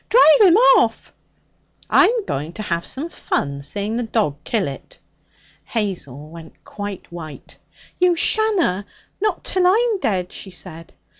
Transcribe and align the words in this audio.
'Drive 0.09 0.41
him 0.47 0.55
off!' 0.77 1.13
'I'm 1.91 2.25
going 2.25 2.53
to 2.53 2.63
have 2.63 2.87
some 2.87 3.07
fun 3.07 3.61
seeing 3.61 3.97
the 3.97 4.01
dog 4.01 4.37
kill 4.43 4.67
it.' 4.67 4.97
Hazel 5.63 6.27
went 6.27 6.63
quite 6.65 7.11
white. 7.11 7.59
'You 7.99 8.15
shanna! 8.15 8.87
Not 9.21 9.43
till 9.43 9.67
I'm 9.67 9.99
jead,' 10.01 10.31
she 10.31 10.49
said. 10.49 10.93